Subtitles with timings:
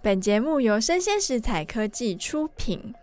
[0.00, 2.94] 本节目由生鲜食材科技出品。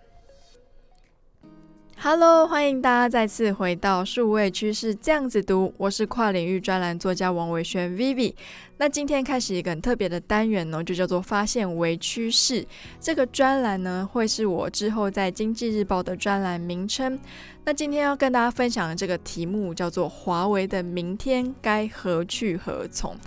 [1.98, 8.34] Hello，欢迎大家再次回到数位趋势这样子读，我是跨领域专栏作家王维轩 Vivi。
[8.78, 12.66] 那今天开始一个很特别的单元呢，就叫做发现微趋势。
[13.02, 17.20] 这个专栏呢，会是我之后在经济日报的专栏名称。
[17.66, 23.18] 那今天要跟大家分享的这个题目叫做华为的明天该何去何从。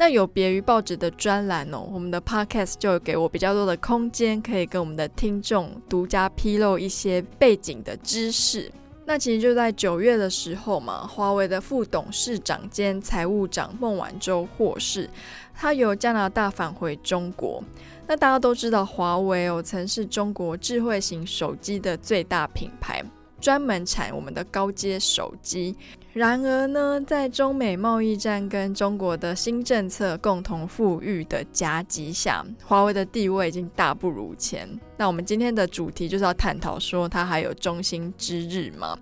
[0.00, 8.72] 那有别于报纸的专栏哦，我们的 podcast 就给我比较多的空间，可以跟我们的听众独家披露一些背景的知识。
[9.04, 15.06] 那其实就在九月的时候嘛，华为的副董事长兼财务长孟晚舟获释，
[15.54, 17.62] 他由加拿大返回中国。
[18.06, 23.04] 那大家都知道，华为哦曾是中国智慧型手机的最大品牌。
[23.40, 25.74] 专门产我们的高阶手机，
[26.12, 34.68] 然而呢，在中美贸易战跟中国的新政策共同富裕的夹击下，华为的地位已经大不如前。
[34.96, 38.98] 那我们今天的主题就是要探讨说，它还有中兴之日吗？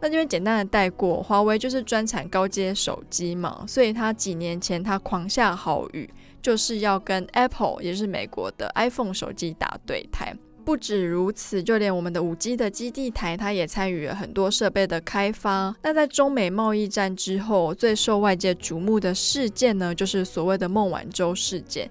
[0.00, 6.10] 那这边简单的带过，华为就是专产高阶手机嘛，所以它几年前它狂下豪雨，
[6.42, 10.36] 就是要跟 Apple，也就是美国的 iPhone 手机打对台。
[10.64, 15.74] 不止如此，就连我们的五 G 的基地台，它也参与了很多设备的开发。
[15.82, 21.90] 那在中美贸易战之后，最受外界瞩目的事件呢，就是所谓的孟晚舟事件。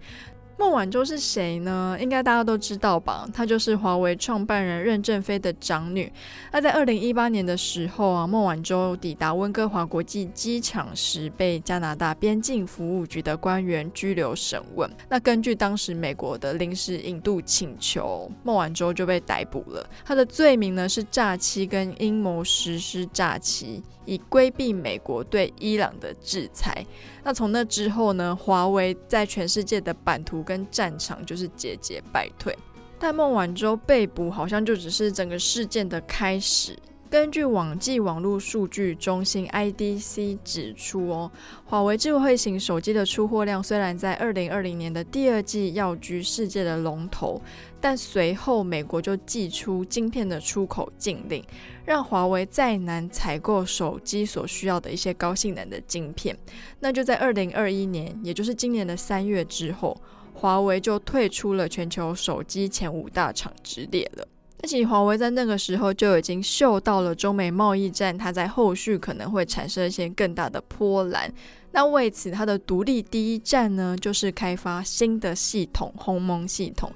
[0.61, 1.97] 孟晚舟是谁呢？
[1.99, 3.27] 应该大家都知道吧？
[3.33, 6.13] 她就是华为创办人任正非的长女。
[6.51, 14.87] 那在二零一八年的时候啊，孟晚舟抵达温哥华国际机场时，被加拿大边境服务局的官员拘留审问。
[15.09, 19.83] 那根据当时美国的临时引渡请求，孟晚舟就被逮捕了。
[20.05, 23.81] 她的罪名呢是诈欺跟阴谋实施诈欺。
[24.03, 26.83] 以规避美国对伊朗的制裁。
[27.23, 32.58] 那从那之后呢，华为在全世界的版图跟战场就是节节败退。
[33.00, 36.78] 但孟晚舟被捕好像就只是整个事件的开始。
[37.11, 41.29] 根据网际网络数据中心 IDC 指出，哦，
[41.66, 47.41] 华为智慧型手机的出货量虽然在二零二零年的第二季要居世界的龙头，
[47.81, 51.44] 但随后美国就祭出晶片的出口禁令，
[51.83, 56.33] 让华为再难采购手机所需要的一些高性能的晶片。
[56.79, 60.01] 那就在二零二一年，也就是今年的三月之后，
[60.33, 64.25] 华为就退出了全球手机前五大厂之列了。
[64.63, 71.31] 而且华为在那个时候就已经嗅到了中美贸易战，它在后续可能会产生一些更大的波澜。
[71.72, 76.91] 那为此，它的独立第一站呢，就是开发新的系统——鸿蒙系统。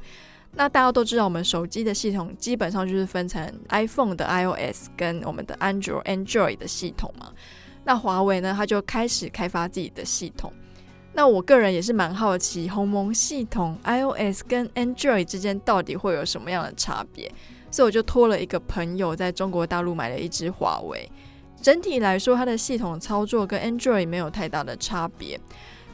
[0.58, 7.32] 那大家都知道，我们手机的系统基本上就是分成 iPhone 的 iOS 跟我们的 Android Android 的系统嘛。
[7.84, 10.52] 那华为呢，它就开始开发自己的系统。
[11.18, 17.32] 那我个人也是蛮好奇，鸿蒙系统 iOS 跟 Android 之间到底会有什么样的差别？
[17.72, 21.10] 所以我就托了一个朋友在中国大陆买了一支华为。
[21.62, 25.40] 整体来说，它的系统操作跟 Android 没有太大的差别。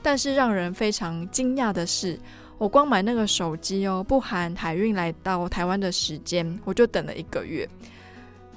[0.01, 2.19] 但是让人非常惊讶的是，
[2.57, 7.69] 我光买那个手机哦，不含海运来到台湾的时间，我就等了一个月。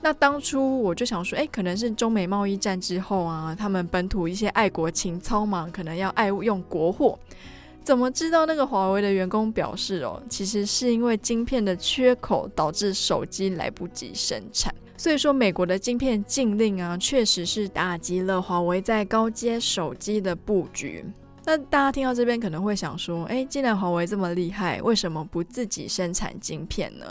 [0.04, 7.18] 那当初我就想说，诶，可能是中美贸易战之后啊，他们本土一些爱国情操嘛，可能要爱用国货。
[7.82, 14.74] 怎么知道那个华为的员工表示哦，其实是因为晶片的缺口导致手机来不及生产。
[14.98, 21.02] 所以说，美国的晶片禁令啊，确实是打击了华为在高阶手机的布局。
[21.46, 27.06] 那大家听到这边可能会想说，诶，既然华为这么厉害，为什么不自己生产晶片呢？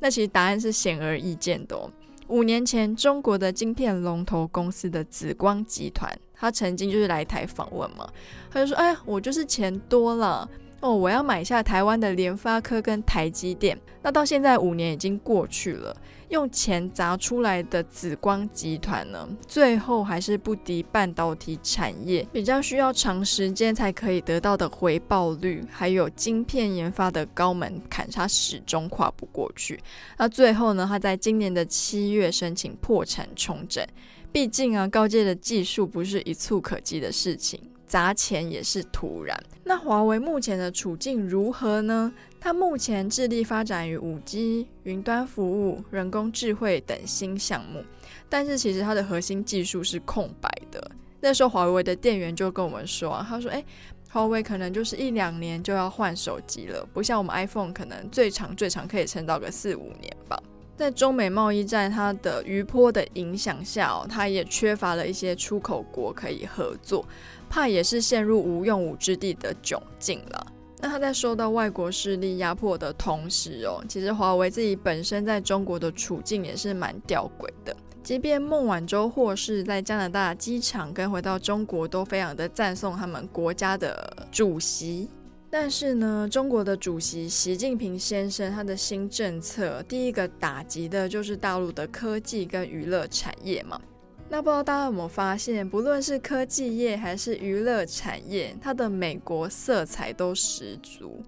[0.00, 1.88] 那其实答案是显而易见的哦。
[2.28, 8.08] 五年前，中国的晶片龙头公司的紫光集团，他曾经就是来台访问嘛，
[8.50, 10.48] 他就说：“哎呀，我就是钱多了
[10.84, 13.74] 哦，我要买下台湾的联发科跟台积电。”
[14.04, 15.96] 那到现在五年已经过去了。
[16.28, 29.80] 用钱砸出来的紫光集团呢，最后还是不敌半导体产业比较需要长时间才可以得到的回报率，还有晶片研发的高门槛，它始终跨不过去。
[30.18, 33.82] 那最后呢，他在今年的七月申请破产重整。
[34.30, 37.60] 毕竟啊，高阶的技术不是一蹴可及的事情，
[37.94, 39.40] 砸钱也是突然。
[39.62, 42.12] 那华为目前的处境如何呢？
[42.40, 47.84] 它目前致力发展于 5G、云端服务、人工智慧等新项目，
[48.28, 50.90] 但是其实它的核心技术是空白的。
[51.20, 53.64] 那时候华为的店员就跟我们说啊，他说：“诶，
[54.10, 60.36] 华为可能就是一两年就要换手机了，不像我们 iPhone 可能最长最长可以撑到个四五年吧。”
[60.76, 67.06] 在中美贸易战它的余波的影响下哦，它也缺乏了一些出口国可以合作，
[67.48, 70.46] 怕也是陷入无用武之地的窘境了。
[70.80, 77.74] 那他在受到外国势力压迫的同时哦，其实华为自己本身在中国的处境也是蛮吊诡的。
[78.02, 85.08] 即便孟晚舟获释在加拿大机场跟回到中国都非常的赞颂他们国家的主席，
[85.56, 93.80] 但是呢，中国的主席习近平先生他的新政策第一个打击的就是大陆的科技跟娱乐产业嘛。
[94.28, 101.22] 那不知道大家有没有发现，不论是科技业还是娱乐产业，它的美国色彩都十足。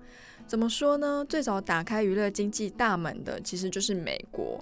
[0.44, 1.24] 怎么说呢？
[1.28, 4.58] 最早打开娱乐经济大门的其实就是美国。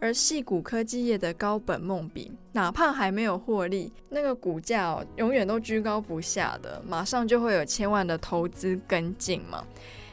[0.00, 9.64] 而矽谷科技业的高本梦比，哪怕还没有获利，那个股价哦，永远都居高不下的，马上就会有千万的投资跟进嘛。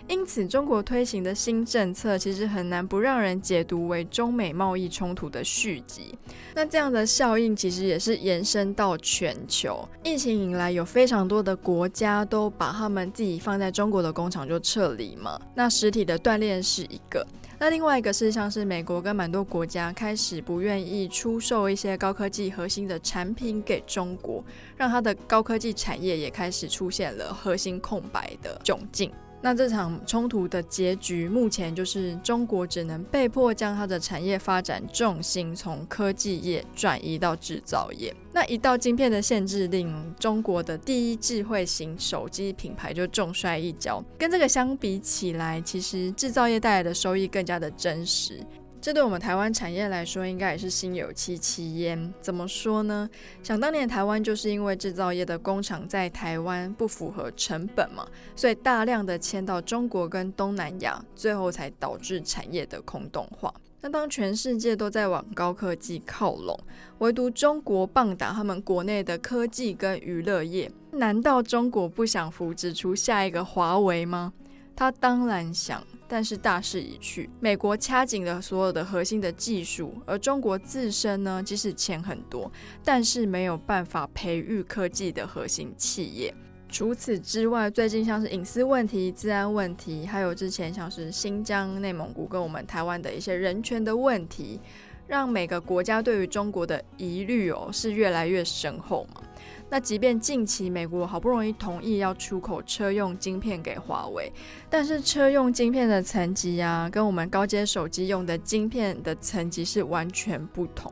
[0.08, 6.16] 因此，中国推行的新政策其实很难不让人解读为中美贸易冲突的续集。
[6.54, 9.84] 那这样的效应其实也是延伸到全球。
[10.04, 15.40] 疫情以来，有非常多的国家都把他们自己放在中国的工厂就撤离嘛。
[15.56, 17.26] 那实体的断链是一个，
[17.58, 24.44] 那另外一个是像是美国跟蛮多国家开始不愿意出售一些高科技核心的产品给中国，
[24.76, 29.10] 让它的高科技产业也开始出现了核心空白的窘境。
[29.46, 38.12] 那这场冲突的结局，目前就是中国只能被迫将它的产业发展重心从科技业转移到制造业。
[38.34, 44.04] 那一道晶片的限制令，中国的第一智慧型手机品牌就重摔一跤。
[44.18, 48.40] 跟这个相比起来，其实制造业带来的收益更加的真实。
[48.86, 52.14] 这对我们台湾产业来说，应该也是心有戚戚焉。
[52.22, 53.10] 怎么说呢？
[53.42, 58.06] 想当年台湾就是因为制造业的工厂在台湾不符合成本嘛，
[58.36, 63.52] 所以大量的迁到中国跟东南亚，最后才导致产业的空洞化。
[63.82, 66.56] 那当全世界都在往高科技靠拢，
[67.00, 74.32] 唯独中国棒打他们国内的科技跟娱乐业，难道中国不想扶植出下一个华为吗？
[74.76, 75.82] 他当然想。
[76.08, 82.50] 但是大势已去，美国掐紧了所有的核心的技术，而中国自身呢，即使钱很多，
[82.84, 86.32] 但是没有办法培育科技的核心企业。
[86.70, 94.60] 除此之外，最近像是隐私问题、治安问题，还有之前像是新疆、内蒙古跟我们台湾的一些人权的问题，
[95.08, 99.22] 让每个国家对于中国的疑虑哦是越来越深厚嘛。
[99.70, 104.32] 那即便近期美国好不容易同意要出口车用晶片给华为，
[104.70, 110.92] 但是车用晶片的层级啊，跟我们高阶手机用的晶片的层级是完全不同。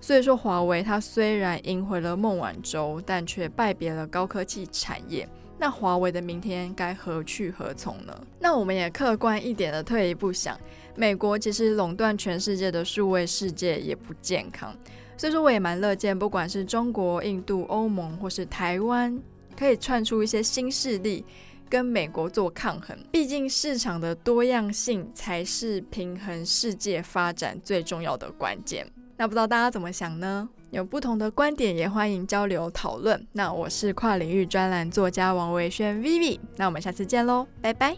[0.00, 5.28] 所以说，华为它虽然赢回了孟晚舟，但却败别了高科技产业。
[5.58, 8.16] 那华为的明天该何去何从呢？
[8.38, 10.58] 那我们也客观一点的退一步想，
[10.94, 14.72] 美国其实垄断全世界的数位世界也不健康。
[15.16, 19.20] 所以说，我也蛮乐见，不管是中国、印度、欧盟，或是台湾，
[19.58, 21.24] 可以窜出一些新势力，
[21.68, 22.96] 跟美国做抗衡。
[23.10, 28.86] 毕竟，市场的多样性才是平衡世界发展最重要的关键。
[29.18, 30.48] 那不知道大家怎么想呢？
[30.70, 33.26] 有不同的观点，也欢迎交流讨论。
[33.32, 37.96] 那我是跨领域专栏作家王维轩 Vivi，那我们下次见喽，拜拜。